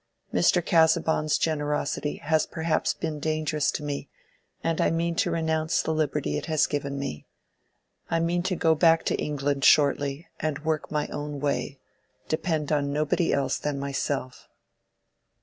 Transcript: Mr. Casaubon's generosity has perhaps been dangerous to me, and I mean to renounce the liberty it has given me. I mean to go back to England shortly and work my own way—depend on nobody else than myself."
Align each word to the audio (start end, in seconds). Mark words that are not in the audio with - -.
Mr. 0.33 0.65
Casaubon's 0.65 1.37
generosity 1.37 2.15
has 2.15 2.47
perhaps 2.47 2.91
been 2.91 3.19
dangerous 3.19 3.69
to 3.69 3.83
me, 3.83 4.09
and 4.63 4.81
I 4.81 4.89
mean 4.89 5.13
to 5.17 5.29
renounce 5.29 5.83
the 5.83 5.93
liberty 5.93 6.39
it 6.39 6.47
has 6.47 6.65
given 6.65 6.97
me. 6.97 7.27
I 8.09 8.19
mean 8.19 8.41
to 8.49 8.55
go 8.55 8.73
back 8.73 9.03
to 9.05 9.15
England 9.21 9.63
shortly 9.63 10.27
and 10.39 10.57
work 10.65 10.89
my 10.89 11.07
own 11.09 11.39
way—depend 11.39 12.71
on 12.71 12.91
nobody 12.91 13.31
else 13.31 13.59
than 13.59 13.79
myself." 13.79 14.47